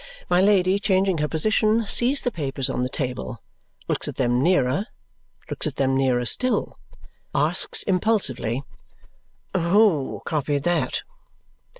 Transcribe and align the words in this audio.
My 0.31 0.41
Lady, 0.41 0.79
changing 0.79 1.19
her 1.19 1.27
position, 1.27 1.85
sees 1.85 2.23
the 2.23 2.31
papers 2.31 2.71
on 2.71 2.81
the 2.81 2.89
table 2.89 3.37
looks 3.87 4.07
at 4.07 4.15
them 4.15 4.41
nearer 4.41 4.87
looks 5.51 5.67
at 5.67 5.75
them 5.75 5.95
nearer 5.95 6.25
still 6.25 6.75
asks 7.35 7.83
impulsively, 7.83 8.63
"Who 9.55 10.21
copied 10.25 10.63
that?" 10.63 11.03